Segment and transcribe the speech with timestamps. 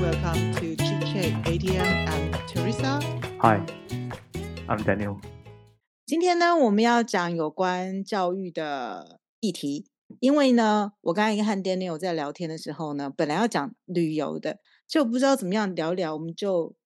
[0.00, 2.06] welcome to Chit Chat ATM.
[2.06, 3.00] I'm Teresa.
[3.40, 3.60] Hi,
[4.68, 5.18] I'm Daniel.
[6.06, 9.86] 今天呢，我们要讲有关教育的议题。
[10.20, 16.76] 因为呢，我刚才和 Daniel 在聊天的时候呢，本来要讲旅游的，就不知道怎么样聊聊，我们就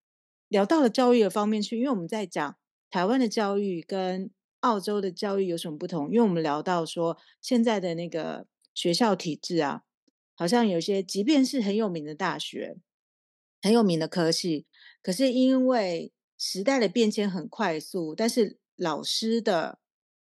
[0.47, 1.77] 聊到了教育的方面去。
[1.77, 2.55] 因为我们在讲
[2.89, 6.07] 台湾的教育跟澳洲的教育有什么不同？
[6.07, 9.83] 因为我们聊到说，现在的那个学校体制啊。
[10.35, 12.75] 好像有些，即便是很有名的大学，
[13.63, 14.65] 很有名的科系，
[15.01, 19.79] 可是因为时代的变迁很快速，但是老师的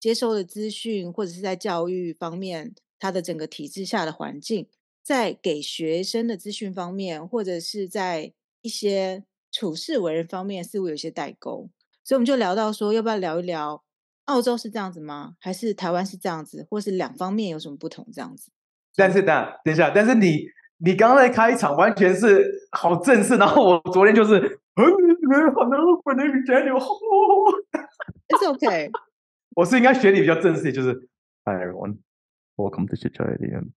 [0.00, 4.66] 接收的资讯，或者是在教育方面，他的整个体制下的环境，
[5.02, 8.32] 在给学生的资讯方面，或者是在
[8.62, 11.68] 一些处事为人方面，似乎有些代沟。
[12.02, 13.84] 所以我们就聊到说，要不要聊一聊
[14.24, 15.36] 澳洲是这样子吗？
[15.38, 18.08] 还是台湾是这样子，或是两方面有什么不同？
[18.10, 18.50] 这样子。
[18.96, 20.46] 但是等，等一下，但是你
[20.78, 24.38] 你刚刚在开场完全是好正式，然后我昨天就是
[24.76, 24.84] 嗯，
[25.54, 26.86] 好难过的语气，好
[28.28, 28.90] ，It's okay。
[29.56, 30.94] 我是应该学你比较正式，就是
[31.44, 31.98] Hi everyone,
[32.56, 33.70] welcome to Chat ATM.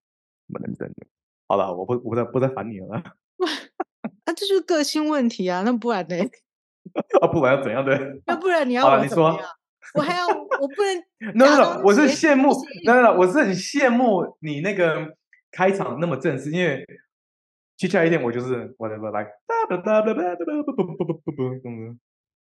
[0.48, 1.08] My name is Daniel。
[1.48, 3.02] 好了，我不我不再不再烦你了。
[4.24, 6.16] 啊，这就是个性问题啊，那不然呢？
[7.20, 7.98] 啊，不然要怎样的？
[8.26, 9.48] 要 不然你要我怎么样？
[9.94, 11.34] 我还要，我不能。
[11.34, 12.52] no no，我是羡慕
[12.84, 15.16] ，no no，我是很羡慕你那个
[15.52, 16.84] 开场那么正式，因为
[17.76, 19.30] 接下来一天我就是 whatever like。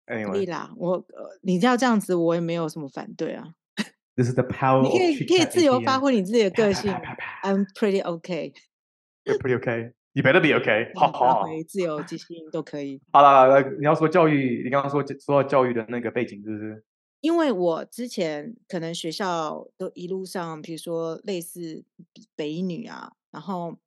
[0.07, 1.05] 可以啦，我
[1.43, 3.53] 你要这样子，我也没有什么反对啊。
[4.15, 4.81] This is the power。
[4.81, 6.91] 你可以可以自由发挥你自己的个性。
[7.43, 8.53] I'm pretty okay。
[9.23, 9.93] You're pretty okay。
[10.13, 10.91] You better be okay。
[10.99, 11.45] 好好。
[11.67, 13.01] 自由即兴都可以。
[13.13, 16.83] 好了，你要说教育，你刚刚说说到教育的那个背景，是不是？
[17.21, 21.85] 因为我之前可能学校都一路上，比如说类似
[22.35, 23.77] 北女啊，然后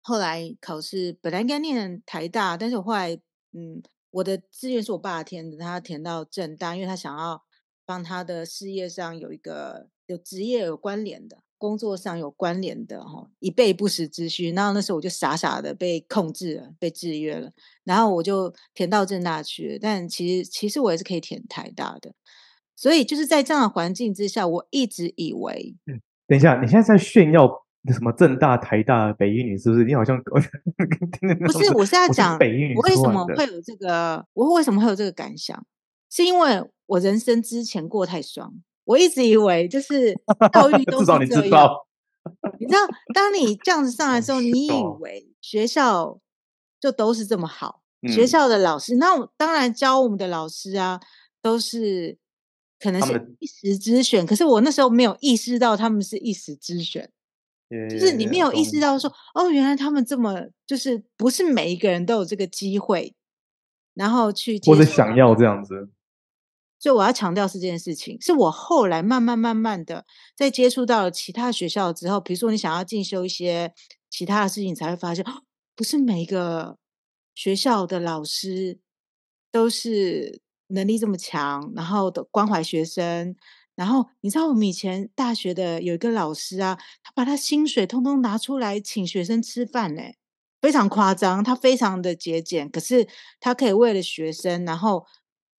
[0.00, 3.14] 后来考试本来应该念台大，但是我后来
[3.52, 7.42] 嗯，我的志愿是我爸填的，他填到政大，因为他想要
[7.84, 14.50] 帮他的事业上有一个有职业有关联的工作上有关联的哈，以备不时之需。
[14.50, 17.52] 然后那时候我就傻傻的被控制了，被制约了，
[17.84, 22.14] 然后我就填到政大去了，但其实其实我也是可以填台大的。
[22.82, 27.46] 所以就是在这样的环境之下，我一直以为，嗯，等一下，你现在在炫耀
[27.94, 29.84] 什么正大、台大、北一女，是不是？
[29.84, 30.20] 你好像
[31.46, 34.26] 不是，我是在讲北一女，我为什么会有这个？
[34.32, 35.64] 我为什么会有这个感想？
[36.10, 40.12] 是因为我人生之前过太爽，我一直以为就是
[40.52, 41.20] 教育 都是这样。
[41.20, 41.86] 至少你知道，
[42.58, 42.80] 你知道，
[43.14, 46.18] 当你这样子上来的时候，你以为学校
[46.80, 51.00] 就都是这么好，嗯、学校的老师，那当然教我们的老师啊，
[51.40, 52.18] 都是。
[52.82, 57.08] 可能是一时之选，可是我那时候没有意识到他们是一时之选
[57.68, 63.14] ，yeah, 就是你没有意识到说，哦，原来他们这么，就是不是每一个人都有这个机会，
[63.94, 65.90] 然后去或者想要这样子。
[66.80, 70.04] 所以我要强调是这件事情，是我后来慢慢慢慢的
[70.36, 73.72] 在接触到了其他学校之后，比如说你想要进修一些
[74.10, 75.44] 其他的事情，你才会发现，哦，
[75.76, 76.78] 不是每一个
[77.32, 78.80] 学校的老师
[79.52, 80.42] 都是。
[80.72, 83.34] 能力这么强，然后的关怀学生，
[83.74, 90.02] 然后你知道我们以前大学的有一个老师啊，他把他薪水通通拿出来请学生吃饭呢，
[90.60, 93.06] 非常夸张，他非常的节俭，可是
[93.40, 95.06] 他可以为了学生，然后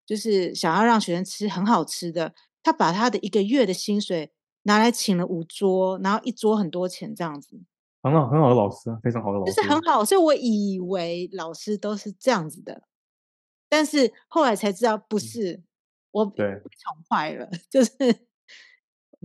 [0.05, 4.31] 就是想要让学生吃很好吃的，他把他的一个月的薪水
[4.63, 7.59] 拿来请了五桌，然后一桌很多钱这样子，
[8.01, 12.83] 很好很好的老师，非常好的老师，就是很好，所以我以为老师都是这样子的。
[13.73, 15.63] 但是后来才知道不是，嗯、
[16.11, 17.91] 我被宠坏了， 就是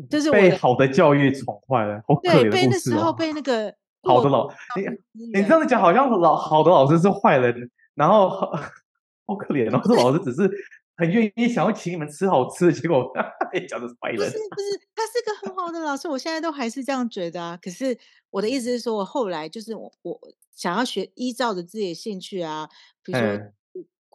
[0.09, 8.50] 就是被好的教育宠坏了，好可怜哦、对，被那时候被那个好的老，你你这样子讲好像老好的老师是坏人，然后好，
[9.28, 10.50] 好可怜，然后这老师只是
[10.97, 13.12] 很愿意想要请你们吃好吃的，结果
[13.53, 14.19] 被讲的是坏人。
[14.19, 17.58] 不是不是，他是个很好的老师，我现在都还是这样觉得啊。
[17.60, 17.98] 可是
[18.31, 20.19] 我的意思是说，我后来就是我我
[20.56, 22.67] 想要学，依照着自己的兴趣啊，
[23.05, 23.52] 比如说。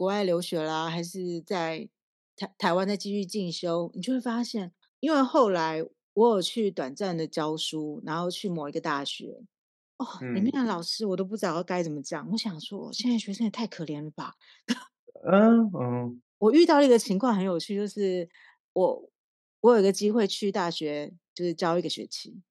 [0.03, 1.87] 嗯国外留学啦，还是在
[2.35, 5.81] 台台湾再继续进修，你就会发现，因为后来
[6.13, 9.45] 我有去短暂的教书，然后去某一个大学，
[9.95, 12.29] 哦，嗯、里面的老师我都不知道该怎么讲。
[12.31, 14.33] 我想说，现在学生也太可怜了吧？
[15.23, 18.27] 嗯嗯，我遇到了一个情况很有趣，就是
[18.73, 19.09] 我
[19.61, 22.41] 我有一个机会去大学，就是教一个学期，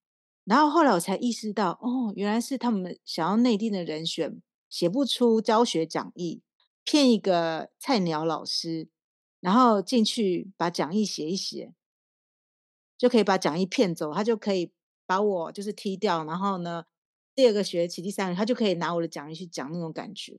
[0.44, 4.40] 然后后来我才意识到，哦，原来是他们想要内定的人选
[4.70, 6.40] 写不出教学讲义。
[6.84, 8.88] 骗一个菜鸟老师，
[9.40, 11.72] 然后进去把讲义写一写，
[12.98, 14.72] 就可以把讲义骗走，他就可以
[15.06, 16.84] 把我就是踢掉，然后呢，
[17.34, 20.38] 第二个学期、第三个他就可以拿我的讲义去讲那种感觉。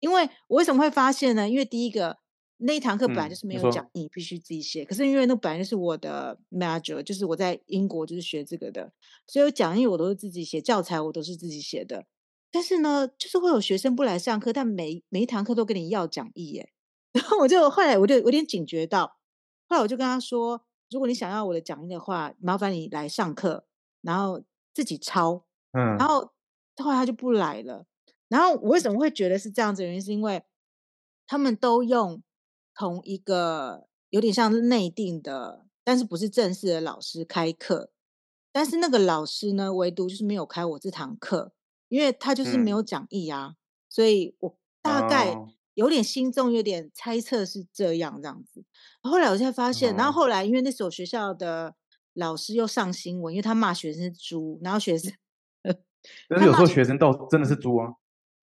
[0.00, 1.48] 因为我为什么会发现呢？
[1.48, 2.18] 因为第一个
[2.58, 4.84] 那一堂课本来就是没有讲义，嗯、必须自己写。
[4.84, 8.92] 可是因为那本来就是我的 major，就是我在英国就是学这个的，
[9.26, 12.06] 所以讲义我都是自己写，教材我都是自己写的。
[12.50, 16.72] 但是呢，就是会有学生不来上课，但每每一堂课都跟你要讲义耶。
[17.12, 19.18] 然后我就后来我就有点警觉到，
[19.68, 23.66] 后来我就跟他说：“如果你想要我的讲义的话，麻烦你来上课，
[24.02, 24.42] 然后
[24.74, 26.32] 自己抄。”嗯，然后
[26.76, 27.86] 后来他就不来了。
[28.28, 29.82] 然后我为什么会觉得是这样子？
[29.84, 30.42] 原因是因为
[31.26, 32.22] 他们都用
[32.74, 37.90] 同一个有点像是内定的，但是不是正式的老师开课。
[38.52, 41.52] 但是那个老师呢，唯独就是没有开我这堂课，
[41.88, 43.48] 因为他就是没有讲义啊。
[43.48, 43.56] 嗯、
[43.88, 45.32] 所以我大概。
[45.32, 45.48] 哦
[45.78, 48.64] 有点心中有点猜测是这样这样子，
[49.00, 51.76] 后来我才发现，然后后来因为那所学校的
[52.14, 55.12] 老师又上新闻，因为他骂学生是猪，然后学生，
[56.28, 57.92] 但是有时候学生倒真的是猪啊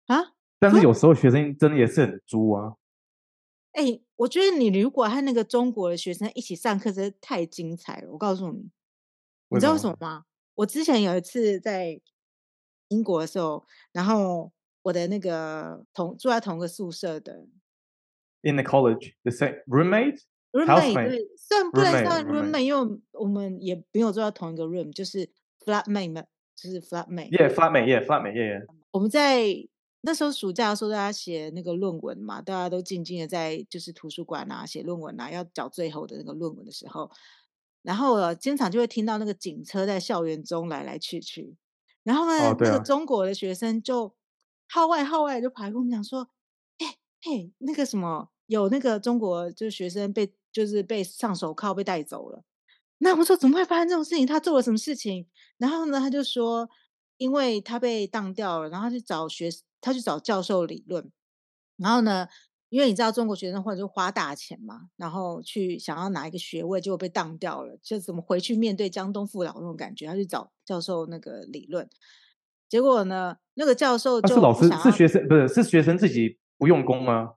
[0.05, 0.35] 啊！
[0.59, 2.75] 但是有时候学生真的也是很猪啊。
[3.71, 8.11] 哎、欸，我觉得你如果和那个中国的学生一起上课，真的太精彩了。
[8.11, 8.69] 我告诉你，
[9.49, 10.25] 你知道为什么吗？
[10.53, 11.99] 我之前有一次在
[12.95, 14.51] 英国的时候，然后。
[14.85, 17.47] 我的那个同住在同个宿舍的
[18.43, 25.27] ，in the college the same roommate，roommate 对，虽然不能算 roommate，因为我们也没有住在同一个 room，就是
[25.65, 26.23] flatmate 嘛，
[26.55, 28.63] 就是 flatmate，yeah，flatmate，yeah，flatmate，yeah。
[28.91, 29.47] 我们在
[30.01, 37.09] 那时候暑假的时候，大家写那个论文嘛，大家都静静的在就是图书馆啊写论文啊，要交最后的那个论文的时候，
[37.81, 41.55] 然后经常就会听到那个警车在校园中来来去去，
[42.05, 44.15] 然后呢，那个中国的学生就。
[44.67, 46.27] 号外号外就跑来跟我们讲说，
[46.79, 52.43] 哎、欸、嘿，那个什么有那个中国就是学生被就是被上手铐被带走了。
[52.97, 54.25] 那我们说怎么会发生这种事情？
[54.25, 55.27] 他做了什么事情？
[55.59, 56.67] 然后呢，他就说，
[57.17, 61.11] 因为他被当掉了，然后他去找学他去找教授理论。
[61.77, 62.27] 然后呢，
[62.69, 70.07] 因为你知道中国学生或者就花大钱嘛，然后去想要拿一个学位，结果被当掉了，就怎么回去面对江东父老那种感觉？
[70.07, 71.89] 他去找教授那个理论。
[72.67, 73.37] 结果呢？
[73.53, 77.35] 那个教授就是老师是学生，不是是学生自己不用功吗？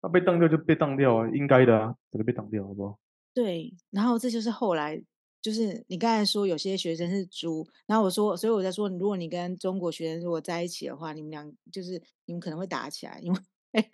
[0.00, 2.98] 他被当掉就被当掉啊，应该的啊，怎么被当掉，好不好？
[3.34, 5.02] 对，然后这就是后来，
[5.42, 13.90] 就是你刚才说有些学生是猪，然后我说，所以我在说，如果你跟中国学生如果在一起的话，你们俩就是你们可能会打起来，因为，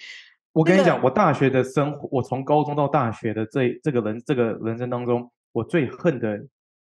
[0.52, 6.46] 我跟你讲，那个、我大学的生活，我从高中到大学的这这个人这个人生当中，我最恨的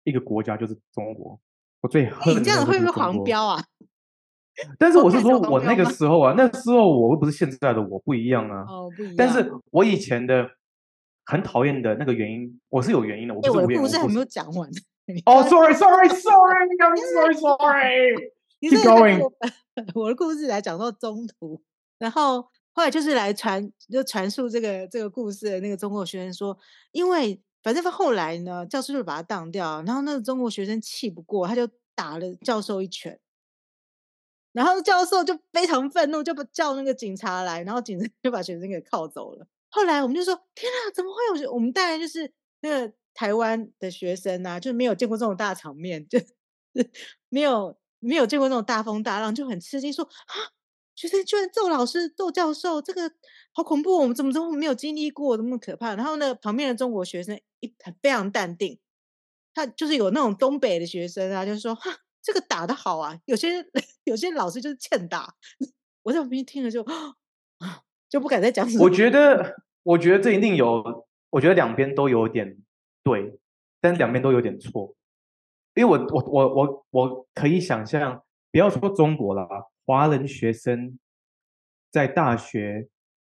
[0.03, 1.39] 一个国家就是中国。
[1.81, 3.63] 我最恨你这样会不会黄标啊？
[4.79, 8.63] 但是我是说，我那个 时候啊，那时候我又不是现在的我，不一样啊。
[8.67, 9.15] 哦，不一样。
[9.17, 10.49] 但是我以前的
[11.25, 13.33] 很讨厌的那个原因，我是有原因的。
[13.33, 14.69] 我不是 我的故事还没有讲完。
[15.25, 18.31] 哦，sorry，sorry，sorry，sorry，sorry。
[18.61, 19.29] Keep going。
[19.95, 21.61] 我的故事来讲到中途，
[21.99, 26.57] 然后后来就是来传，就传述这个这个故事的那个中国学生说，
[26.91, 27.41] 因为。
[27.63, 31.65] 反正他后来呢，教授就把他当掉，然后那个中国学生气不过，他就
[31.95, 33.17] 打了教授一拳，
[34.51, 39.47] 然后教授就非常愤怒，就不叫那个警察来，然后警察 就把学生给铐走了。
[39.69, 41.53] 后来我们就说：天啊，怎么会有？
[41.53, 42.29] 我们当然就是
[42.59, 46.19] 那个台湾的学生啊，就没有见过这种大场面，就
[47.29, 50.35] 没有没有见过这种大风大浪，就很吃惊，说啊。
[50.95, 53.11] 学生居然揍老师、揍教授，这个
[53.51, 53.97] 好恐怖！
[53.97, 55.95] 我们怎么都没有经历过，这么可怕？
[55.95, 58.79] 然后呢，旁边的中国学生一非常淡定，
[59.53, 63.19] 他就是有那种东北的学生啊，就是说哈，这个打得好啊！
[63.25, 63.65] 有些
[64.05, 65.33] 有些老师就是欠打。
[66.03, 67.15] 我在旁边听了就啊，
[68.09, 68.83] 就不敢再讲什么。
[68.83, 72.57] 我觉得，我觉得这一定有，我觉得两边都有点
[73.03, 73.39] 对，
[73.81, 74.95] 但两边都有点错，
[75.73, 79.72] 因为我我我我我可以想象，不要说中国了啊。
[79.85, 80.97] 华人学生
[81.91, 82.87] 在大学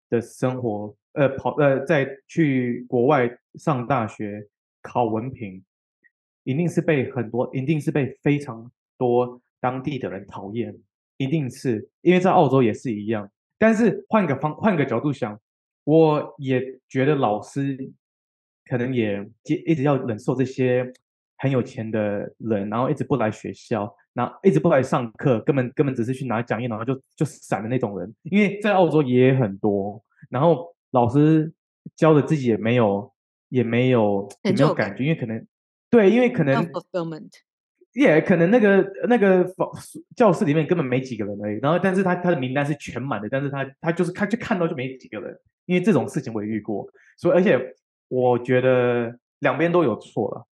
[0.09, 4.47] 的生活，呃，跑呃，在去国外上大学
[4.81, 5.63] 考文凭，
[6.43, 10.75] 一定是被很多，一定是被非常多当地的人讨厌，
[11.17, 13.29] 一定是，因为在澳洲也是一样。
[13.57, 15.39] 但是换个方，换个角度想，
[15.83, 17.77] 我也觉得老师
[18.65, 19.25] 可能也
[19.65, 20.91] 一直要忍受这些
[21.37, 23.95] 很有钱的人，然后一直不来学校。
[24.15, 30.01] 然后一直不来上课，根本根本只是去拿讲义，然后就就散的那种人，因为在澳洲也很多。
[30.29, 31.53] 然后老师
[31.97, 33.11] 教的自己也没有，
[33.49, 35.45] 也没有也没有感觉，因为可能
[35.89, 36.63] 对，因为可能
[37.93, 39.45] 也、yeah, 可能那个那个
[40.15, 41.59] 教室里面根本没几个人而已。
[41.61, 46.85] 然后，但是他他的名单是全满的，但是他他就是他就看到就没几个人，因为这种事情我也遇过。
[47.17, 47.73] 所以，而且
[48.07, 50.45] 我觉得两边都有错了。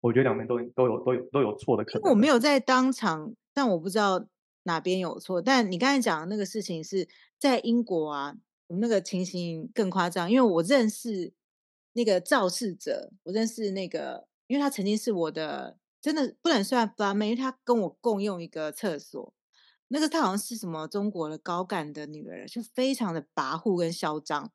[0.00, 2.10] 我觉得两边都都有都有都有错的可能。
[2.10, 4.26] 我没有在当场，但我不知道
[4.62, 5.42] 哪边有错。
[5.42, 8.34] 但你刚才讲的那个事情是在英国啊，
[8.68, 11.32] 我们那个情形更夸张，因为我认识
[11.94, 19.34] 那个肇事者，我认识那个，因为他曾经是我的，真的不能算 flatmate，因为他跟我共用一个厕所。
[19.90, 24.52] 那个他好像是什么中国的高干的女儿，就非常的跋扈跟嚣张。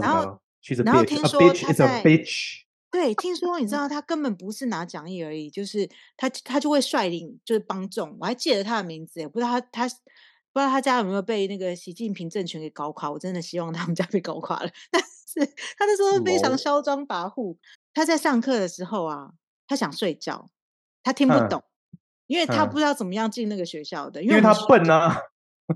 [0.00, 0.40] 然后，
[0.82, 2.02] 然后听说他在，
[2.96, 5.86] 对，听说你知道他根本不是拿讲义而已，就是
[6.16, 8.16] 他他就会率领就是帮众。
[8.18, 13.10] 我还记得他的名字，也不知道他他不知道他家有没有被那个习近平政权给搞垮。
[13.10, 14.70] 我真的希望他们家被搞垮了。
[14.90, 17.56] 但是他那时候非常嚣张跋扈。
[17.92, 19.32] 他在上课的时候啊，
[19.66, 20.48] 他想睡觉，
[21.02, 21.60] 他听不懂。
[21.60, 21.70] 嗯
[22.26, 25.16] 因为他不知道怎么样进那个学校的，因为，因为他笨啊。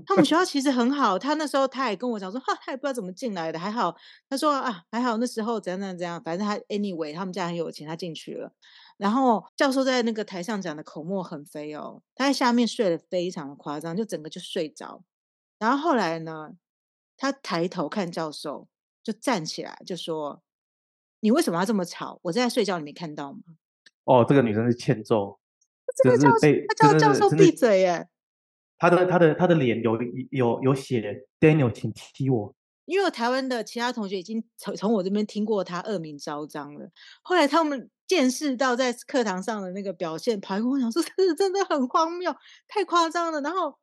[0.05, 3.95] 他们学校其实很好，他那时候他也跟我讲说，哈，他也不知道怎么进来的，还好。
[4.29, 8.53] 他说啊，还好那时候怎样怎样怎样，反正他 anyway，他们家很有钱，他进去了。
[8.97, 15.03] 然后教授在那个台上讲的口沫横飞哦，他在下面睡得非常的夸张，就整个就睡着。
[15.59, 16.51] 然后后来呢，
[17.17, 18.67] 他抬头看教授，
[19.03, 20.41] 就站起来就说
[21.19, 22.19] ：“你为什么要这么吵？
[22.23, 23.39] 我在睡觉，你没看到吗？”
[24.05, 25.39] 哦，这个女生是欠揍。
[26.03, 28.07] 这个教授，他叫教授闭嘴耶！
[28.81, 29.95] 他的他的他的脸有
[30.31, 32.51] 有有写 Daniel，请踢我。
[32.85, 36.89] 因为我台湾的其他同学已经从从我这边听过他恶名昭彰了。
[37.21, 42.35] 后来他们见识到在课堂上的那个表现，跑来跟我讲说：“这是真的很荒谬，
[42.67, 43.77] 太夸张了。”然后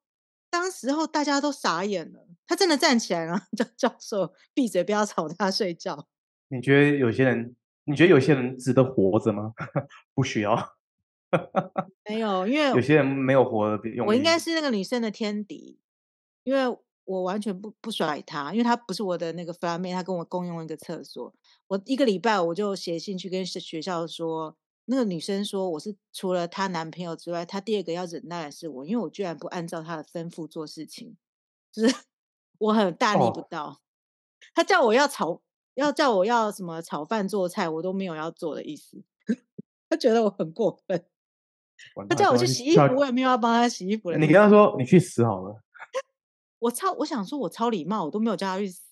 [0.50, 2.26] 当时候大家都傻眼了。
[2.48, 6.08] 他真的站起来了，叫教授闭嘴，不要吵他睡觉。
[6.48, 7.54] 你觉得有些人？
[7.84, 9.52] 你觉得有些人值得活着吗？
[10.12, 10.76] 不需要。
[12.08, 14.06] 没有，因为有些人没有活的用。
[14.06, 15.78] 我应该是那个女生的天敌，
[16.44, 21.34] 因为我完全不不甩她，因为她不是我的那个 flatmate，她跟我共用一个厕所。
[21.68, 24.56] 我一个礼拜我就写信去跟学校说，
[24.86, 31.16] 那个女生说我是除了她男朋友之外，她第二个要忍耐的是我，因为我居然不按照她的吩咐做事情，
[31.72, 31.94] 就是
[32.58, 33.80] 我很大逆不道。
[34.54, 35.42] 她、哦、叫我要炒，
[35.74, 39.02] 要叫我要什么炒饭做菜，我都没有要做的意思。
[39.90, 41.04] 她觉得我很过分。
[42.08, 44.12] 他叫我去洗衣服，我也没有要帮他洗衣服。
[44.12, 45.56] 你跟他说，你去死好了。
[46.60, 48.82] 我超，我想说，我超礼貌，我都没有叫他去死。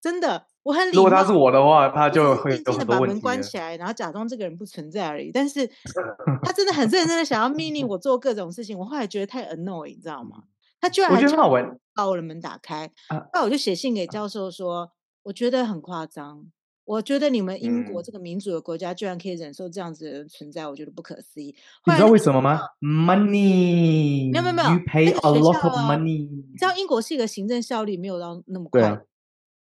[0.00, 0.96] 真的，我很礼貌。
[0.96, 5.32] 如果他是我的话，他就会静静的把门关起来，然后假装这个人不存在而已。
[5.32, 5.66] 但是，
[6.44, 8.78] 他真的很认真的想要命令我做各种事情。
[8.78, 10.42] 我后来觉得太 annoying，你知道吗？
[10.80, 11.58] 他居然还叫我
[11.94, 12.90] 把我的门打开。
[13.32, 14.90] 那我就写信给教授说，
[15.22, 16.44] 我觉得很夸张。
[16.84, 21.54] 我觉得你们英国这个民主的国家居然可以忍受这样子的存在，嗯、我觉得不可思议。
[21.86, 26.28] 你知道为什么吗？Money，没有没有没有，You pay a lot of money。
[26.28, 28.82] 你知道英国是一个行政效率没有到那么快。
[28.82, 29.00] 啊、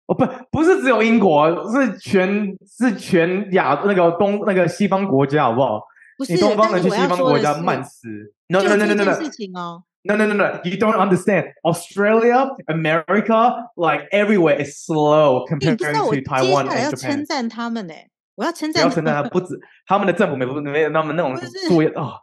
[0.08, 5.82] 哦不，不是只有英国，是全是全亚那个东那个西方国家，好不好？
[6.18, 8.08] 不是，你东方人去西方国家慢死。
[8.50, 9.14] No no no no no。
[9.14, 9.84] 事情哦。
[10.08, 10.62] No, no, no, no.
[10.64, 11.46] You don't understand.
[11.64, 15.86] Australia, America, like everywhere is slow compared to
[16.22, 16.70] Taiwan and Japan.
[16.70, 17.94] 我要称赞他们呢，
[18.36, 18.88] 我要称赞。
[18.88, 21.36] 他，不止他们的政府没没有那么那种
[21.68, 22.20] 作业啊，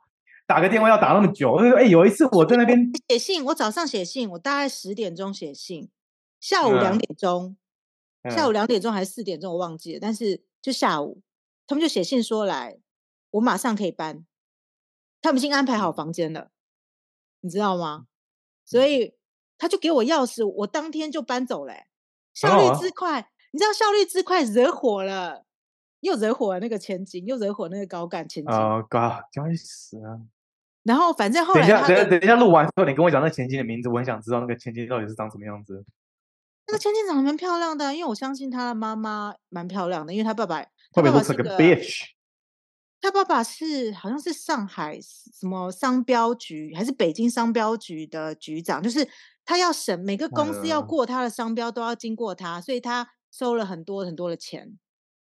[0.47, 1.57] 打个电话要打那么久。
[1.77, 5.91] 哎，有一次我在那边写信，我早上写信，我大概十点钟写信，
[6.39, 7.57] 下午两点钟，
[8.31, 11.21] 下午两点钟还是四点钟我忘记了，但是就下午，
[11.67, 12.77] 他们就写信说来，
[13.33, 14.25] 我马上可以搬，
[15.21, 16.51] 他们已经安排好房间了。
[17.43, 18.07] 你知道吗？
[18.65, 19.15] 所以
[19.59, 21.75] 他就给我钥匙，我当天就搬走了，
[22.33, 23.21] 效率之快。
[23.21, 25.45] 啊、你知道效率之快惹火了，
[26.01, 28.53] 又惹火了那个千金，又惹火那个高干千金。
[28.53, 30.19] 啊、哦，高，该死啊！
[30.85, 35.85] 然后反正后来，等一下，等一下，等一下，录完之后你跟我讲那千金的名字，我很想知道那个千金到底是长什么样子。
[36.67, 42.05] 那个千金长得蛮漂亮的，因为我相信他的妈妈蛮漂亮的，因为他爸爸，他爸爸是个 bitch。
[43.03, 49.07] 他爸爸是好像是上海什么商标局还是北京商标局的局长，就是
[49.45, 54.79] 他要审每个公司要过他的商标都要经过他，所以他收了很多很多的钱。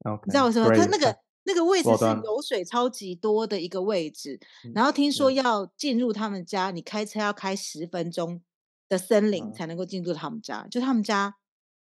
[0.02, 0.76] Okay, 你知道为什么？
[0.78, 1.18] 他那个
[1.48, 4.40] 那个位置是油水超级多的一个位置，
[4.76, 8.44] 然后听说要进入他们家，你开车要开十分钟
[8.88, 11.36] 的森林才能够进入他们家，就他们家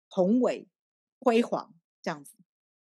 [0.08, 0.68] 宏伟
[1.18, 2.34] 辉煌这样子。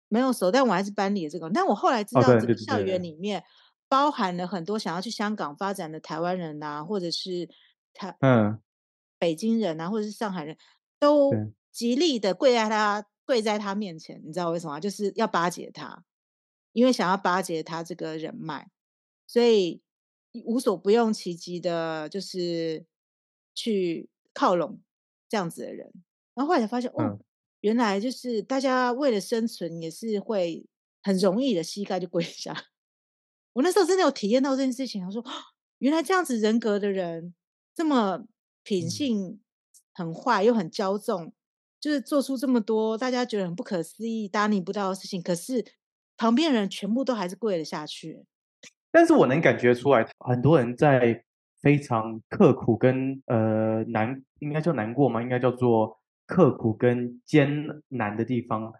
[0.09, 1.49] 没有熟，但我还是班里的这个。
[1.51, 3.43] 但我后来知道，这个校园里面
[3.87, 7.47] 包含了很多想要去香港发展的台湾人啊，或者是
[7.93, 8.59] 他嗯
[9.19, 10.57] 北京人啊，或者是上海人
[10.99, 11.31] 都
[11.71, 14.19] 极力的跪在他跪在他面前。
[14.25, 14.79] 你知道为什么？
[14.79, 16.03] 就是要巴结他，
[16.73, 18.67] 因为想要巴结他这个人脉，
[19.27, 19.81] 所以
[20.45, 22.85] 无所不用其极的，就是
[23.53, 24.81] 去靠拢
[25.27, 25.93] 这样子的人。
[26.33, 27.03] 然后后来才发现，哦。
[27.03, 27.19] 嗯
[27.61, 30.65] 原来就是大家为了生存，也是会
[31.01, 32.55] 很容易的膝盖就跪 下。
[33.53, 35.23] 我那时候真的有体验到这件事情，我说，
[35.79, 37.33] 原来这样子人格的人，
[37.75, 38.23] 这么
[38.63, 39.39] 品性
[39.93, 41.33] 很坏又很骄纵，
[41.79, 45.65] 就是做出这么多大家觉得很不可思议、大逆不道的事情，可是
[46.15, 48.25] 旁边人全部都还是跪了下去。
[48.91, 51.23] 但是我能感觉出来，很多人在
[51.61, 55.21] 非常刻苦跟呃难，应该叫难过吗？
[55.21, 55.98] 应该叫做
[56.29, 58.71] 刻苦跟艰难的地方。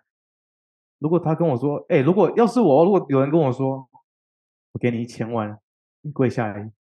[1.00, 3.90] 如果他跟我说，哎、欸，如果要是我，如果有人跟我说，
[4.74, 5.58] 我给你一千万，
[6.02, 6.72] 你跪下来，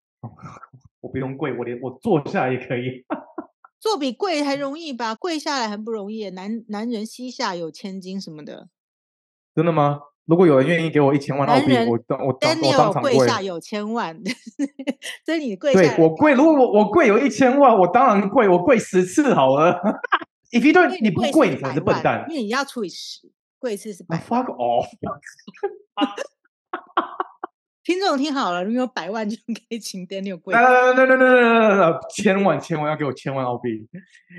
[1.01, 3.03] 我不用跪，我连我坐下来也可以。
[3.81, 5.15] 坐比跪还容易吧？
[5.15, 6.29] 跪下来很不容易。
[6.29, 8.69] 男男人膝下有千金什么的，
[9.55, 10.01] 真的吗？
[10.25, 13.15] 如果有人愿意给我一千万澳币，我当我当我当场跪。
[13.15, 14.15] 跪下有千万，
[15.25, 15.81] 所以你跪下。
[15.81, 19.79] 对，我跪，如果我我跪有一千万，我当然跪，我跪十次好了。
[20.51, 24.17] If you don't，你不跪你才是笨蛋，因为你要除以十，跪一次是百。
[24.17, 24.87] Fuck off！
[27.83, 30.53] 听众听好了，如果有百万就可以请 Daniel 跪。
[30.53, 33.87] 来来来来来来来来，千万千万要给我千万澳币！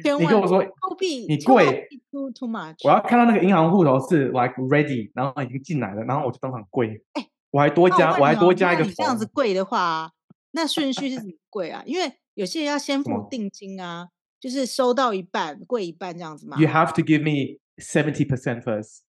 [0.05, 2.76] 千万你跟我说澳币，你跪 too too much。
[2.85, 7.02] 我要看到那个银行户头是 like ready，然后已经进来了，然后我就当场跪。
[7.14, 8.85] 哎，我还多加，我还多加一个。
[8.85, 10.12] 你这样子跪的话，
[10.52, 11.83] 那顺序是怎么跪啊？
[11.87, 16.56] 因为有些人要先付定金啊，就是收到一半贵一半这样子嘛。
[16.59, 19.00] You have to give me seventy percent first.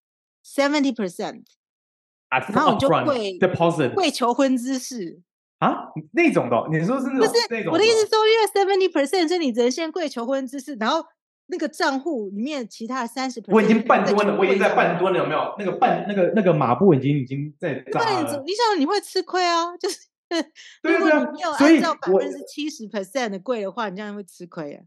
[0.44, 1.44] Seventy percent.
[2.30, 5.20] 然后你就跪 deposit 跪求婚姿势
[5.58, 7.20] 啊，那种的，你说是那种？
[7.20, 11.04] 不是，我的意思说，因为 seventy percent，所以你只能先跪求婚姿势，然后
[11.48, 15.54] 那个账户里面其他的三十我已经半蹲了，我已经在半蹲了，有没有？
[15.58, 18.42] 那个半那个那个马步已经已经在扎了。
[18.46, 19.76] 你想你会吃亏啊？
[19.76, 19.98] 就是
[20.82, 24.82] 如果你没有按照百分之七十 percent 的跪的话，你这样会吃亏啊。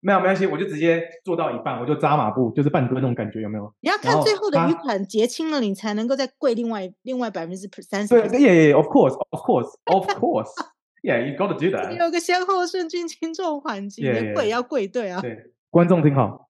[0.00, 3.72] 没有没关系，我就直接做到一半，我就扎马步，就是半蹲那种感觉，有没有？
[3.80, 8.08] 你要看最后的余款结清了，你才能够再跪另外另外百分之三十。
[8.08, 11.92] 对对对， Of course，Of course，Of course，Yeah，you gotta do that。
[11.98, 15.20] 有个先后顺序轻重缓急，你跪要跪对啊。
[15.20, 16.48] 对，观众听好，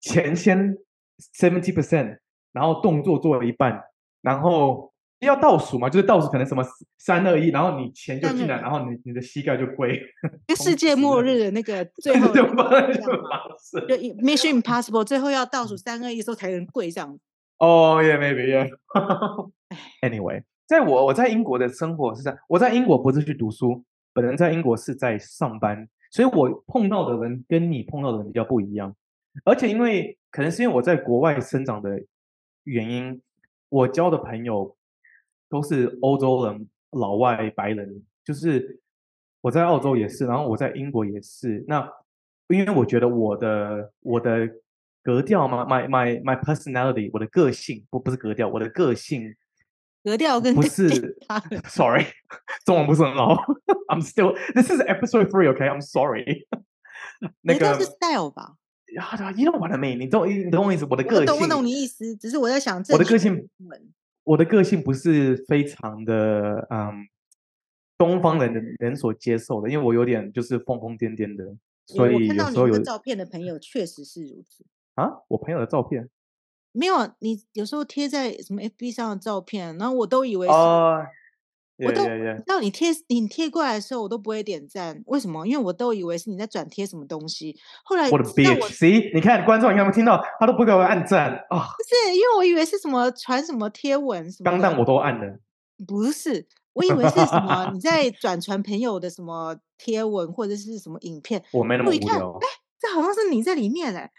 [0.00, 0.76] 钱先
[1.34, 2.18] seventy percent，
[2.52, 3.84] 然后动作做了一半，
[4.20, 4.90] 然后。
[5.26, 6.64] 要倒数嘛，就是倒数可能什么
[6.96, 10.00] 三二一，然后你钱就进来，然后你你的膝盖就跪。
[10.56, 12.42] 世界末日的那个 最后就
[14.22, 17.18] Mission Impossible 最后要倒数三二一的时候才能跪这样。
[17.58, 18.70] 哦，Yeah，maybe yeah。
[20.00, 28.96] Anyway，在我我在英国的生活是这样，我在英国不是去读书，本人在英国是在上班，所以我碰到的人跟你碰到的人比较不一样，
[29.44, 32.02] 而且因为可能是因为我在国外生长的
[32.64, 33.20] 原因，
[33.68, 34.74] 我交的朋友。
[35.50, 38.80] 都是欧洲人、老外、白人，就是
[39.42, 41.62] 我在澳洲也是，然后我在英国也是。
[41.68, 41.86] 那
[42.48, 44.48] 因为我觉得我的我的
[45.02, 49.34] 格调嘛，my my my personality，我的个性不不是格调，我的个性
[50.04, 51.16] 格调跟不是，
[51.68, 52.04] sorry，
[52.64, 53.34] 中文不是很好。
[53.88, 56.46] I'm still this is episode three，OK，I'm sorry。
[57.42, 58.54] 那个是 style 吧
[58.86, 59.98] ？You know what I mean？
[59.98, 60.86] 你懂你懂我意思？
[60.88, 63.48] 我的个性，我懂我懂你意思，只是我在想，我的个性。
[64.24, 67.06] 我的个性不是非常的嗯，
[67.98, 71.56] 东方人的人所接受的，因为我有点就是疯疯癫癫的，
[71.86, 75.22] 所以有时候有照片的朋友确实是如此啊。
[75.28, 76.08] 我朋友的照片
[76.72, 80.52] 没有，你有时候贴在什么 FB 上的照片，然后我都以为是。
[80.52, 81.06] Uh,
[81.84, 82.02] 我都，
[82.46, 85.02] 到你贴你贴过来的时候，我都不会点赞。
[85.06, 85.46] 为什么？
[85.46, 87.56] 因为我都以为是你在转贴什么东西。
[87.84, 90.22] 后来我的 bitch，See，你看观众，你有没有听到？
[90.38, 91.58] 他都不给我按赞啊！
[91.76, 94.50] 不是，因为我以为是什么传什么贴文什么。
[94.50, 95.38] 刚刚我都按了。
[95.86, 101.42] 不是，我以为是什么你 在转传朋友的什么贴文或者是什么影片。
[101.52, 102.38] 我没那么无聊。
[102.40, 102.46] 哎，
[102.78, 104.10] 这好像是你在里面哎。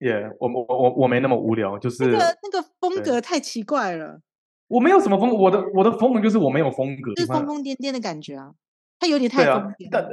[0.00, 4.20] 耶，我我我我没那么无聊，就是那个那个风格太奇怪了。
[4.68, 8.54] 我没有什么风格，我的我的风格就是我没有风格，就是疯疯癫癫的感觉啊，
[8.98, 9.88] 他有点太疯癫。
[9.90, 10.08] 但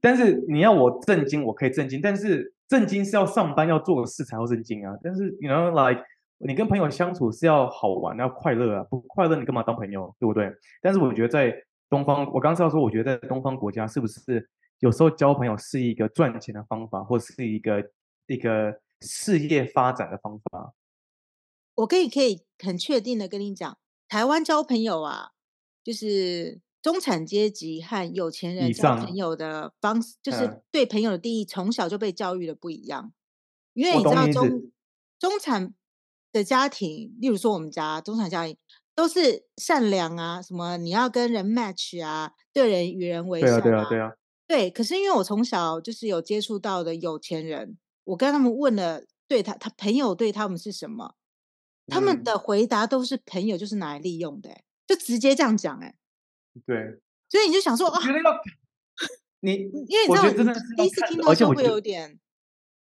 [0.00, 4.96] 但是你要我震惊，我可以震惊，但是震惊是要上班要做的事才要震惊啊。
[5.02, 6.02] 但是你 you know like
[6.38, 10.52] 你跟朋友相处是要好玩要快乐啊，不快乐你干嘛当朋友，对不对？
[10.80, 11.54] 但是我觉得在
[11.88, 14.48] 东方，我刚刚是要说，我觉得在东方国家是不是
[14.80, 17.84] 有时候交朋友是一个赚钱的方法，或是一个
[18.26, 20.72] 一个事业发展的方法？
[21.76, 23.78] 我可以可以很确定的跟你讲。
[24.12, 25.30] 台湾交朋友啊，
[25.82, 33.14] 就是中产阶级和有钱人交朋友的方式，就是对朋友的定义，从小就被教育的不一样。
[33.72, 34.72] 因为你知道中，中
[35.18, 35.72] 中产
[36.30, 38.58] 的家庭，例如说我们家中产家庭，
[38.94, 44.12] 都是善良啊，什么你要跟人 match 啊，对人与人为善啊，对啊，对啊，对啊。
[44.46, 51.14] 对，可是因为我从小就是有接触到的有钱人，我跟他们问了，对他他朋友对他们是什么？
[51.86, 54.50] 他们的回答都是朋友就是拿来利用的，
[54.86, 55.94] 就直接这样讲，哎，
[56.66, 58.00] 对，所以你就想说啊，
[59.40, 62.18] 你因为你知道，第一次听到的时候会有点，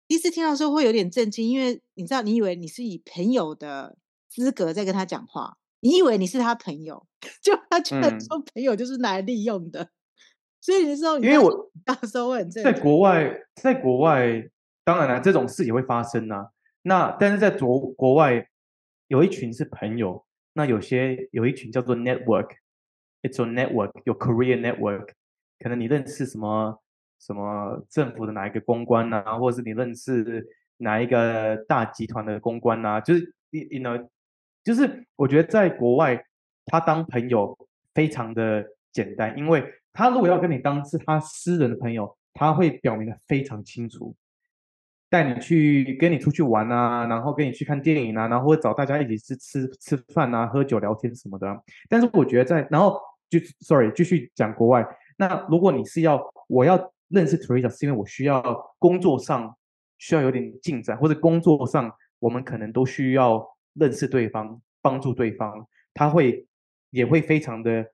[0.07, 3.97] 第一次听到的时候会有点震惊，因为你知道，你以为你是以朋友的
[4.29, 7.05] 资格在跟他讲话，你以为你是他朋友，
[7.41, 9.89] 就他居然说朋友就是拿来利用的，嗯、
[10.61, 14.49] 所以你说，因为我到时候会很在国外，在国外，
[14.85, 16.51] 当然了，这种事也会发生啊。
[16.83, 18.47] 那但是在国国外，
[19.15, 25.07] 有一群是朋友，那有些有一群叫做 network，it's a network，有 Korean network，
[25.59, 26.81] 可能你认识什么
[27.21, 30.45] 什么政府的哪一个公关啊，或者是你认识
[30.79, 33.97] 哪一个大集团的公关啊，就是你你呢，
[34.65, 36.21] 就是我觉得在国外，
[36.65, 37.57] 他当朋友
[37.93, 44.13] 非常的简单，因为他如果要跟你当是他私人的朋友，他会表明的非常清楚。
[45.15, 51.63] 带你去跟你出去玩啊，然后跟你去看电影啊，然后会找大家一起吃吃吃饭啊，喝酒聊天什么的。
[51.87, 52.99] 但是我觉得在，然后
[53.29, 54.85] 就 sorry 继续讲国外。
[55.15, 58.43] 那如果你是要我要认识 Teresa，是因为我需要
[58.77, 59.55] 工作上
[59.99, 66.45] 需要有点进展，或者工作上我们可能都需要认识对方，帮助对方，他会
[66.89, 67.89] 也会非常的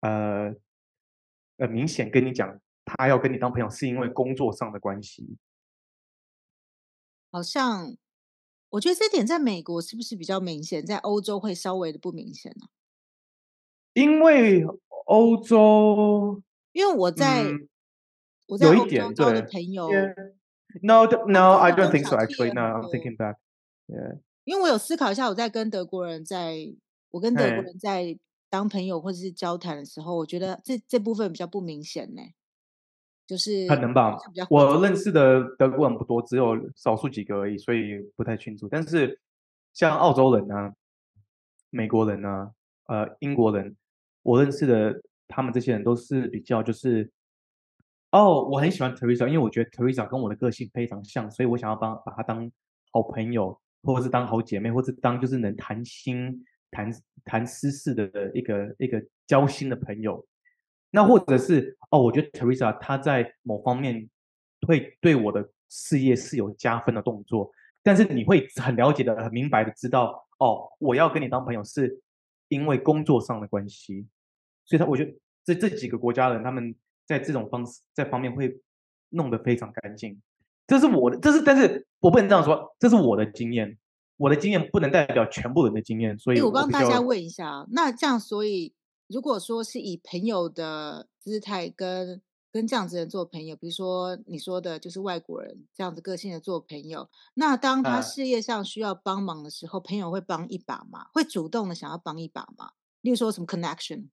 [0.00, 0.52] 呃
[1.58, 5.36] 呃明显跟你讲，他要跟你当朋友是因为工作上的关系。
[7.38, 7.96] 好像
[8.70, 10.84] 我觉得这点在美国是不是比较明显？
[10.84, 12.66] 在欧洲会稍微的不明显呢？
[13.92, 14.66] 因为
[15.06, 17.68] 欧洲，因为我在、嗯、
[18.48, 19.88] 我在欧洲交的朋友
[20.82, 23.36] ，No No I don't think so actually No I'm thinking back
[23.86, 26.74] Yeah，因为我有思考一下，我在跟德国人在，
[27.10, 28.18] 我跟德国人在
[28.50, 32.22] 当朋友或者是交谈的时候，我觉得这这部分比较不明显呢。
[33.28, 34.16] 就是可能吧，
[34.48, 38.66] 我认识的德国人不多，只有少数几个而已，所以不太清楚。
[38.70, 39.20] 但是
[39.74, 40.72] 像澳洲人啊、
[41.68, 42.50] 美国人啊、
[42.86, 43.76] 呃英国人，
[44.22, 47.12] 我认识的他们这些人都是比较就是，
[48.12, 52.50] 哦，我很喜欢 Teresa，因为我觉得 Teresa 跟我的个性非常像，所以我想要帮把她当
[52.92, 56.90] 好朋友，或者是当好姐妹，或者是当就是能谈心、谈
[57.26, 60.26] 谈私事的一个一个交心的朋友。
[60.90, 64.08] 那或者是哦，我觉得 Teresa 她在某方面
[64.66, 67.50] 会对我的事业是有加分的动作，
[67.82, 72.00] 但是你会很了解的、很明白的知道，哦，我要跟你当朋友是
[72.48, 74.06] 因为工作上的关系，
[74.64, 76.74] 所以他我觉得这这几个国家人他们
[77.06, 78.58] 在这种方式在方面会
[79.10, 80.18] 弄得非常干净，
[80.66, 83.76] 这是我的，这是但是我不能这样说，这是我的经验，
[84.16, 88.72] 我的经验不能代表全部人的经验，所以我，我帮大家问一下，那这样所以。
[89.08, 101.06] 如果说是以朋友的姿态跟跟这样子的人做朋友，比如说你说的就是外国人这样子个性的做朋友，那当他事业上需要帮忙的时候，朋友会帮一把吗？
[101.12, 102.70] 会主动的想要帮一把吗？
[103.02, 104.08] 例如说什么 connection？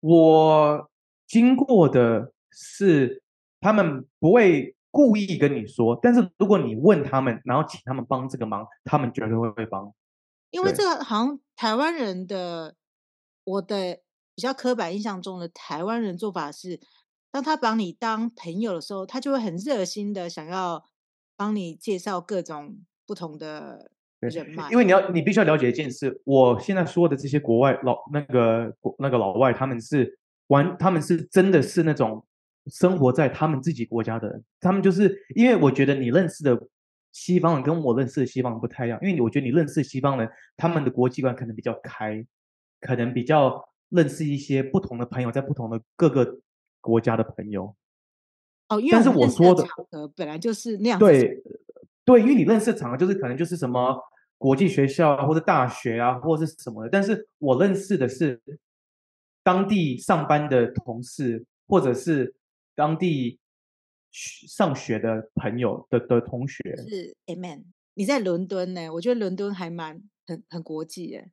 [0.00, 0.90] 我
[1.26, 3.22] 经过的是
[3.60, 9.92] 他们不会故意跟你说，但是如果你问他们，然后请他们帮这个忙，他们绝对会会帮。
[10.50, 12.74] 因为这个好像台湾人的。
[13.44, 13.98] 我的
[14.34, 16.80] 比较刻板印象中的台湾人做法是，
[17.30, 20.84] 当他把你当朋友的时候，他就会很热心的想要
[21.36, 24.70] 帮你介绍各种不同的人脉。
[24.70, 32.24] 因为你要，你必须要了解一件事，我现在说的这些国外老那个那个老外，他们是玩，他们是真的是那种
[32.66, 34.44] 生活在他们自己国家的人。
[34.60, 36.58] 他们就是因为我觉得你认识的
[37.10, 42.24] 西方人跟我认识的西方人不太一样，因为我觉得你认识的西方人，他们的国际观可能比较开。
[42.82, 46.40] 可能比较认识一些不同的朋友，在不同的各个
[46.82, 47.74] 国家的朋友。
[48.68, 50.98] 哦，因为但是我说的场合本来就是那样。
[50.98, 51.42] 对，
[52.04, 53.98] 对，因为你认识的场合就是可能就是什么
[54.36, 56.90] 国际学校或者大学啊，或者是什么的。
[56.90, 58.40] 但是我认识的是
[59.42, 62.34] 当地上班的同事，或者是
[62.74, 63.38] 当地
[64.10, 66.76] 上学的朋友的的同学。
[66.76, 67.64] 是，Amen。
[67.94, 68.88] 你在伦敦呢？
[68.94, 71.30] 我觉得伦敦还蛮很很国际耶。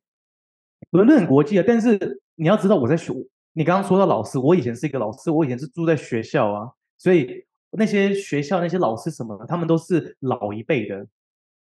[0.90, 3.12] 伦敦很国际啊，但是你要知道我在学，
[3.52, 11.06] 你刚刚说到老师，我以前是一个老师，我以前是住在学校啊，所以那些学校那些老师什么，他们都是老一辈的，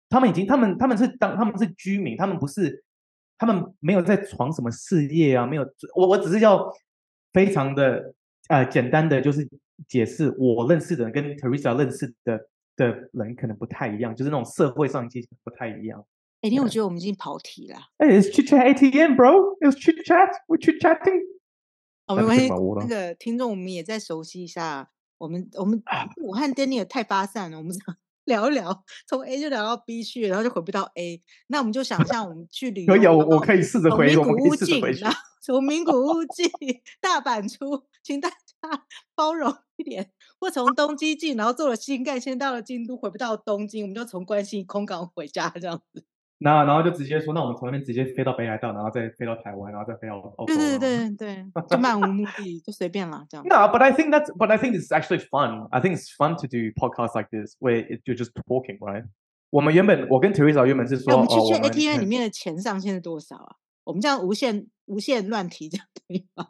[0.10, 2.84] 他们已经他们他们是当他们是居民，他们不是
[3.38, 5.64] 他们没有在闯什么事业啊，没有，
[5.96, 6.72] 我我只是要
[7.32, 8.14] 非常的
[8.48, 9.48] 呃简单的就是
[9.88, 12.40] 解释，我认识的人跟 Teresa 认识的
[12.76, 16.04] 的人可能不太一样，就是那种社会上阶级不太一样。
[16.42, 17.78] 哎，因为我觉得我们已经跑题了。
[17.98, 19.58] 哎，It's chit chat ATM, bro.
[19.60, 20.30] It's chit chat.
[20.48, 21.22] We chit chatting.
[22.08, 22.48] 哦，没关系。
[22.80, 24.90] 那个听众，我们也再熟悉一下。
[25.18, 25.84] 我们我们
[26.22, 27.76] 武汉 Daniel 太发散了，我们
[28.24, 31.22] 聊一聊，从 A 就聊到 B 去，然后就回不到 A。
[31.48, 34.08] 那我们就想象我们去旅游，可以，我我可以试着回。
[34.08, 34.82] 名古屋进，
[35.42, 36.50] 从名古屋进
[37.02, 38.36] 大阪出，请大家
[39.14, 46.06] 包容一点，或从东京进，然后坐了新干线到了京都，回不到东京，我们就从关西空港回家这样子。
[46.42, 50.56] 那然后就直接说，那我们从那边直接飞到北海道，然后再飞到台湾，然后再飞到欧洲。
[50.56, 51.10] 对对对
[51.52, 53.46] 对，就漫无目的，就随便了这样。
[53.46, 55.68] No, but I think that's, but I think it's actually fun.
[55.72, 59.04] I think it's fun to do podcasts like this where you're just talking, right?
[59.50, 63.56] 我们原本我跟 Teresa 原本是说，我们去 check ATM 里面的钱上限是多少啊？
[63.84, 66.48] 我们这样无限无限乱提，这样可以吗？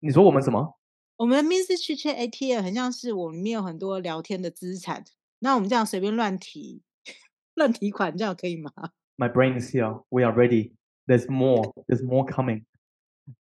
[0.00, 0.78] 你说我们什么？
[1.16, 5.02] 我们明明是去 check ATM，很像是我们里面有很多聊天的资产，
[5.40, 6.82] 那我们这样随便乱提
[7.54, 8.70] 乱提款，这样可以吗
[9.18, 10.00] ？My brain is here.
[10.10, 10.72] We are ready.
[11.06, 11.72] There's more.
[11.86, 12.64] There's more coming.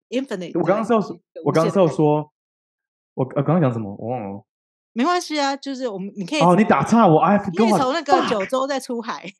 [0.09, 0.57] Infinite.
[0.59, 2.31] 我刚刚是要说，我刚刚是要说，
[3.13, 3.95] 我呃刚刚讲什么？
[3.99, 4.43] 我忘了。
[4.93, 9.31] 没关系啊，就是我们你可以哦，你打岔我，I 可以从那个九州再出海，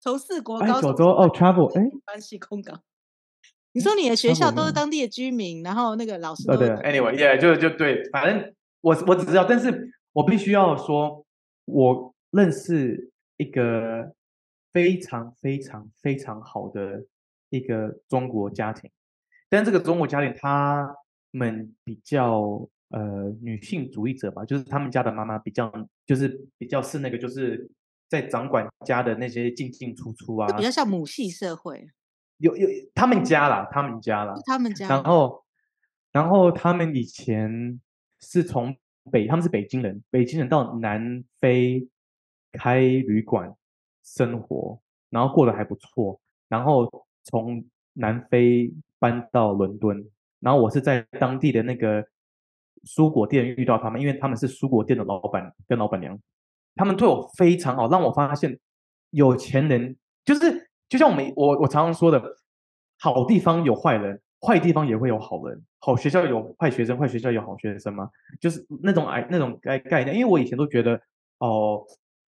[0.00, 2.82] 从四国高九州哦，travel 哎，关系空港。
[3.72, 11.24] 你说你的学校都是当地的居民，然后那个老师都对，Anyway，yeah，就就对，反正我我只知道，但是我必须要说，
[11.66, 14.15] 我认识一个。
[14.76, 17.02] 非常非常非常好的
[17.48, 18.90] 一个中国家庭，
[19.48, 20.94] 但这个中国家庭他
[21.30, 25.72] 们比较呃女性主义者吧，就是他们家的妈妈比较
[26.04, 27.70] 就是比较是那个就是
[28.06, 31.88] 在掌管家的那些进进出出啊，比较像母系社会。
[32.36, 34.86] 有有他们家啦，他们家啦，他们家。
[34.88, 35.42] 然后
[36.12, 37.80] 然后他们以前
[38.20, 38.76] 是从
[39.10, 41.88] 北，他们是北京人，北京人到南非
[42.52, 43.56] 开旅馆。
[44.06, 46.88] 生活，然后过得还不错，然后
[47.24, 47.64] 从
[47.94, 52.06] 南非搬到伦敦，然后我是在当地的那个
[52.84, 56.16] 蔬果店遇到他们，因为他们是蔬果店的老板跟老板娘，
[56.76, 58.56] 他们对我非常好，让我发现
[59.10, 62.22] 有钱人就是就像我们我我常常说的，
[63.00, 68.08] 好地方有坏人，坏地方也会有好人，好学校有坏学生，坏学校有好学生吗？
[68.40, 71.00] 就是那种哎那种概概念，因为我以前都觉得
[71.38, 71.84] 哦。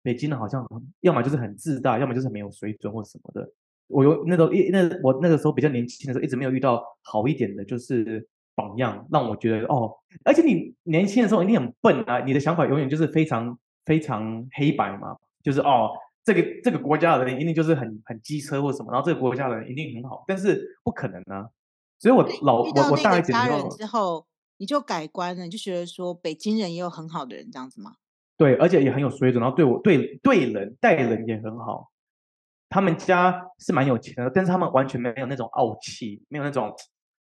[0.08, 0.66] 北京人好像
[1.00, 3.46] 要么就是很自大，要么就是没有水准或什么的。
[3.88, 9.92] 我有那个一那我那个时候比较年轻的时候，一直没有遇到好一点的，就是榜样，让我觉得哦。
[10.24, 15.90] 而且你年轻的时候一定很笨啊，你的想法永远就是非常非常黑白嘛，就是哦，
[16.24, 21.46] 这个这个国家的人一定就是很很机车或什么，然后这个国家的人一定很好，但是不可能啊。
[21.98, 23.38] 所以我老我我大一点
[23.76, 27.96] 之后，你就改观了，你就觉得说北京人也有很好的人这样子吗？
[28.38, 31.90] 对，而且也很有水准，然后对我对对人待人也很好。
[32.70, 36.72] 他们家是蛮有钱的，但是他们完全没有那种傲气，没有那种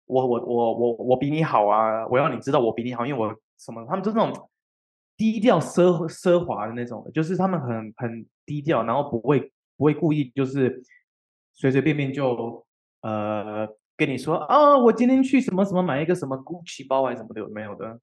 [0.06, 2.08] 我我我我我比你好啊！
[2.08, 3.86] 我要你知道我比你好，因为我什么？
[3.86, 4.50] 他们就是那种
[5.18, 10.82] 低调奢奢华的那种，就是他们很很低调，然后不会不会故意就是
[11.54, 12.66] 随随便便就
[13.02, 18.00] 呃跟你说啊，我今天去什么什么买一个什么 Gucci 包还是什么的，有没有的。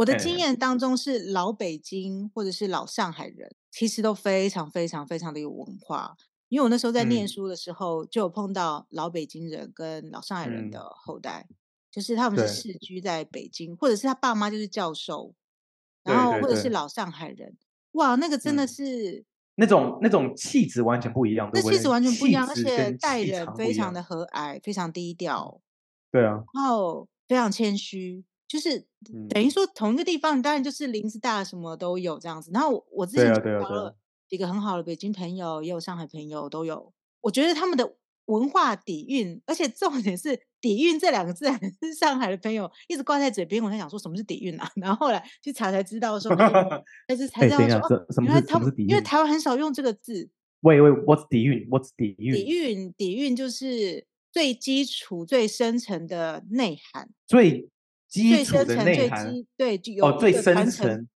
[0.00, 6.16] 我的经验当中是老北京或者是老上海人，其实都非常非常非常的有文化。
[6.48, 11.54] 因为我那时候在念书的时候，就有碰到老北京人跟老上海人的后代，嗯、
[11.90, 15.34] 就是他们是世居在北京，或者是他爸妈就是教授，
[16.02, 17.56] 然后或者是老上海人。
[17.92, 19.24] 哇，那个真的是、嗯、
[19.56, 25.60] 那种那种气质完全不一样，那气质完全不一样，而且待人非常的和蔼，非常低调。
[26.10, 28.24] 对啊，然后非常谦虚。
[28.50, 28.84] 就是
[29.28, 32.50] 等于说同一个地方，当然就是林子大，什么都有这样子。
[32.52, 33.96] 然后我之前交了
[34.28, 36.92] 一个很好的北京朋友，也有上海朋友，都有。
[37.20, 43.62] 我觉得他们的文化底蕴，而且重点是“底蕴”这两个字，还是上海的朋友一直挂在嘴边。
[43.62, 44.68] 我在想说什么是底蕴啊？
[44.74, 46.34] 然后后来去查才知道说，
[47.06, 50.28] 但是才知道说，原来他们因为台湾很少用这个字。
[50.62, 52.34] 喂喂，What's 底蕴？What's 底蕴？
[52.34, 57.08] 底蕴底蕴就是最基础、最深层的内涵。
[57.26, 57.70] 最
[58.10, 61.08] 最深层、最基对，有哦，最深层、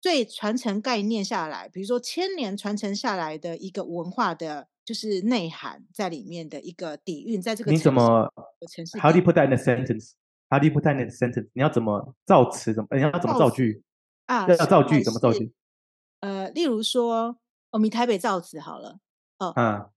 [0.00, 8.32] 最传承概念下来，比如说千年传承下来的一个文化的，就是内涵在里面的一个底蕴，在这个你怎么
[9.00, 10.14] ？How do you put that in a sentence?
[10.50, 11.48] How do you put that in a sentence?
[11.52, 12.74] 你要怎么造词？
[12.74, 12.88] 怎么？
[12.96, 13.84] 你要怎么造句
[14.26, 14.46] 啊？
[14.48, 15.52] 要造句怎么造句？
[16.18, 17.38] 呃，例如说，
[17.70, 18.98] 我们台北造词好了。
[19.38, 19.88] 哦，嗯，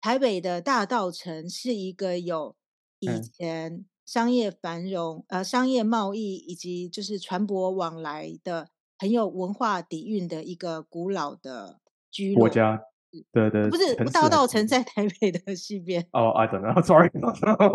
[0.00, 2.54] 台北的大稻城是一个有
[2.98, 3.86] 以前、嗯。
[4.10, 8.68] 商业繁荣，呃，商业贸易以及就是船舶往来的
[8.98, 11.78] 很有文化底蕴的一个古老的
[12.10, 12.82] 居国家，
[13.30, 16.04] 对对，不是大道城在台北的西边。
[16.10, 17.08] 哦，I don't know，sorry，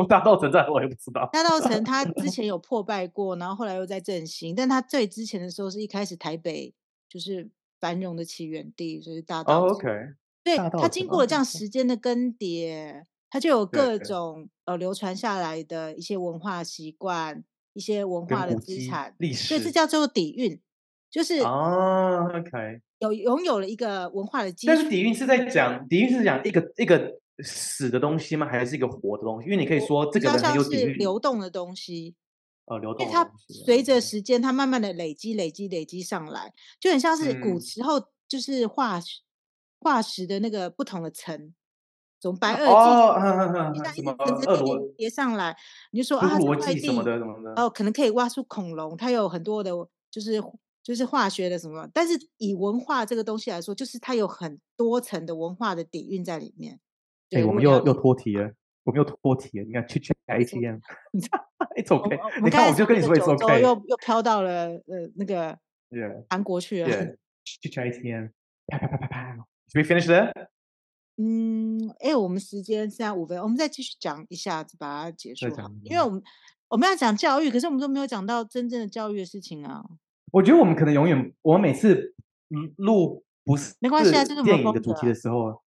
[0.09, 1.29] 大道城在我也不知道。
[1.31, 6.73] 大道城它之 前有破败过，然后后来又在振兴，但它最之前的时候是一开始台北
[7.07, 9.69] 就是繁荣的起源地，就是大稻埕。
[9.69, 9.87] Oh, OK，
[10.43, 13.05] 对，它经过了这样时间的更迭。
[13.29, 20.59] 它就有各种呃流传下来的一些文化习惯，一些文化的资产、历史，所以这叫做底蕴，
[21.11, 24.73] 就是哦，OK，有拥有了一个文化的基础。
[24.73, 28.47] 但是底蕴是在讲底蕴是讲一个一个死的东西吗？
[28.47, 29.49] 还是一个活的东西？
[29.49, 32.15] 因为你可以说这个人很有底蕴，是流动的东西。
[32.67, 39.23] 呃，流动，因为它随着时间，它慢慢的累积、累积、累积上来，就很像是古时候就是化石、嗯、
[39.81, 41.53] 化石的那个不同的层，
[42.25, 44.17] 从白垩纪哦， 一层一层
[44.65, 45.55] 叠叠上来，
[45.91, 46.89] 你就说啊，这块地
[47.55, 49.69] 哦，可能可以挖出恐龙，它有很多的，
[50.09, 50.41] 就是
[50.81, 56.79] 就是化学的什么，但是以文化这个东西来说，就是它有很多层的文化的底蕴在里面。
[57.29, 58.51] 对，欸、我们又又脱题了。
[58.85, 62.19] 我们又脱题了，你看去去 ATM，It's OK。
[62.43, 63.61] 你看，我就跟你说 It's OK。
[63.61, 65.55] 又又飘到了呃那个
[66.29, 66.89] 韩国去了。
[67.43, 68.29] 去去 ATM，
[68.65, 69.37] 啪啪啪啪啪。
[69.69, 70.31] Should we finish there？
[71.17, 75.71] 嗯，哎，我们时间剩下五分，我们再继续讲一下子，把它结束好。
[75.83, 76.21] 因为我们
[76.67, 79.83] 我们要讲教育，可是我们都没有讲到真正的教育的事情啊。
[80.31, 82.13] 我觉得我们可能永远，我们每次
[82.77, 85.61] 录不是没关系啊，这是电影的主题的时候，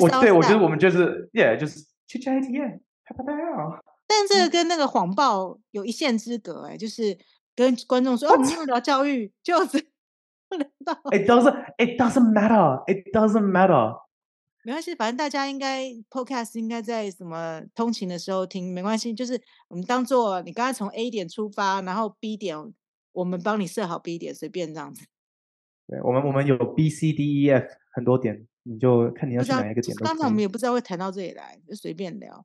[0.00, 1.84] 我对我觉得我们就是，Yeah，就是。
[2.08, 2.78] 去 ATM，
[4.06, 7.18] 但这个跟那个谎报有一线之隔哎、欸，就是
[7.56, 9.88] 跟观众说，哦，我们没有聊教育，就是
[10.48, 10.94] 不聊到。
[11.10, 13.98] It doesn't, it doesn't matter, it doesn't matter。
[14.66, 22.56] 没关系，反正大家应该 Podcast 应该在什么通勤的时候听，没关系，就是我们当做你刚才从 A 点出发，然后 B 点
[23.12, 25.06] 我们帮你设好 B 点，随便这样子。
[25.86, 28.48] 对，我们我们有 B C D E F 很多点。
[28.64, 29.96] 你就看你要去哪一个点。
[29.98, 32.44] 刚才我们也不知道会谈到这里来，就随便聊。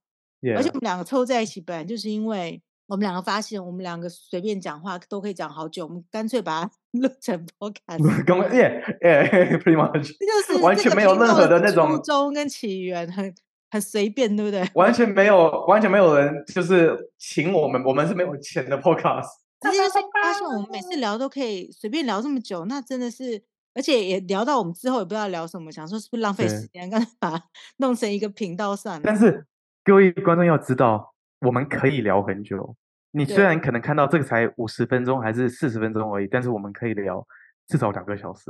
[0.55, 8.03] 而且我们两个凑在一起，本来就是因为我们两个发现，我们两个随便讲话都可以讲好久，我们干脆把它 录成 podcast。
[8.53, 13.33] 耶耶，pretty much，就是完全没有任何的那种初衷跟起源，很
[13.69, 14.69] 很随便，对不对？
[14.73, 19.29] 完全没有，完全没有人就是请我们，我们是没有钱的 podcast。
[19.61, 23.41] 直接是发现我们每次聊都可以随便聊这么久，那真的是。
[23.73, 27.41] 而且也聊到我们之后也不知道聊什么，想说是不是浪费时间，干脆把它
[27.77, 29.01] 弄成一个频道算了。
[29.05, 29.45] 但是
[29.85, 32.75] 各位观众要知道，我们可以聊很久。
[33.12, 37.26] 你虽然可能看到这个才五十分钟还是四十分钟而已，但是我们可以聊
[37.66, 38.44] 至少两个小时。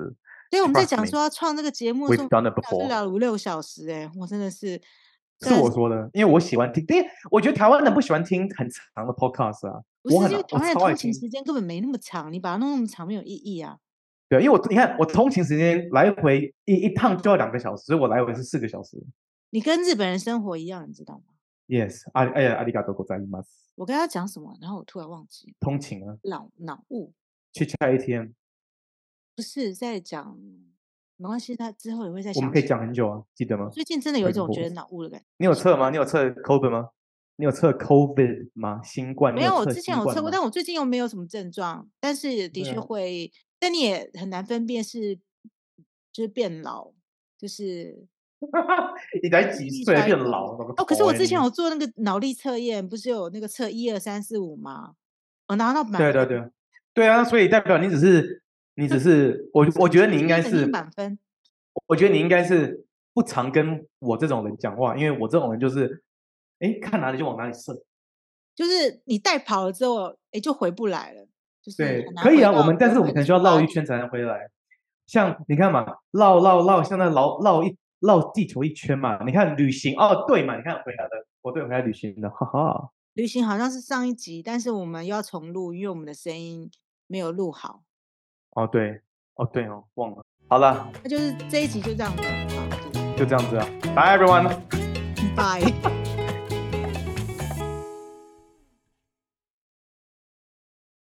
[0.50, 2.28] 所以我们在讲说要创这个节目的时候，
[2.78, 4.04] 聊聊五六小时，欸。
[4.04, 4.80] 哎，我真的是
[5.40, 6.84] 是我说的，因为我喜欢听。
[6.88, 9.82] 因为我觉得台湾人不喜欢听很长的 podcast 啊。
[10.02, 13.76] 不是，因为台湾人通勤时间根本没那么长，你把它弄那么长没有意义啊。
[14.28, 18.96] 对，因为我你看，我通勤时间来回一一趟就要两个小时，所以我来回是四个小时。
[19.50, 21.34] 你跟日本人生活一样，你知道吗？
[21.68, 23.46] Yes，阿哎呀，阿里嘎多ございます。
[23.81, 25.55] 我跟他讲什么，然后我突然忘记。
[25.59, 26.15] 通勤啊。
[26.25, 27.11] 脑脑雾。
[27.51, 28.27] 去拆 ATM。
[29.35, 30.37] 不是在讲，
[31.17, 32.39] 没关系，他之后也会再讲。
[32.39, 33.69] 我们可以讲很久啊，记得吗？
[33.71, 35.25] 最近真的有一种觉得脑雾的感觉。
[35.37, 35.89] 你有测吗？
[35.89, 36.89] 你有测 COVID 吗？
[37.37, 38.83] 你有测 COVID 吗？
[38.83, 39.33] 新冠？
[39.33, 43.31] 没有，我之前有测过，但我最近又没有什么症状，但是的确会。
[43.57, 45.15] 但你也很难分辨是，
[46.13, 46.93] 就是变老，
[47.35, 48.05] 就是
[49.21, 50.73] 你才几岁变老了？
[50.77, 54.93] 哦，可是我之前有做那个脑力测验，不是有那个测一二三四五吗？
[55.47, 56.11] 我拿到满分。
[56.11, 56.49] 对对对，
[56.93, 58.41] 对啊，所以代表你只是，
[58.75, 61.19] 你只 是我，我觉得你应该是满分。
[61.87, 66.03] 我觉得你应该是不常跟我这种人讲话，因为我这种人就是，
[66.59, 67.83] 哎，看哪里就往哪里射，
[68.55, 71.27] 就是你带跑了之后，哎，就回不来了。
[71.61, 74.49] 就是、对，可以啊，我们但是我们可能需要绕一圈才能回来。
[75.05, 79.23] 像你看嘛，绕绕绕，像那绕绕一绕地球一圈嘛。
[79.25, 80.57] 你看旅行哦，对嘛？
[80.57, 81.11] 你看回答的，
[81.41, 82.89] 我对回来旅行的，哈哈。
[83.13, 86.69] 旅行好像是上一集，但是我们又要重录，因为我们的声音
[87.07, 87.83] 没有录好。
[88.51, 89.01] 哦，对，
[89.35, 90.25] 哦对哦，忘了。
[90.47, 92.23] 好了，那就是这一集就这样子，
[93.17, 93.65] 就这样子啊。
[93.95, 94.49] Bye everyone。
[95.35, 96.00] Bye。